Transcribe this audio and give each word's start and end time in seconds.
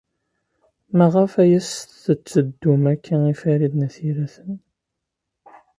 Maɣef 0.97 1.33
ay 1.41 1.51
as-tetteddum 1.59 2.83
akka 2.93 3.15
i 3.31 3.33
Farid 3.41 3.73
n 3.75 3.85
At 3.87 3.95
Yiraten? 4.03 4.53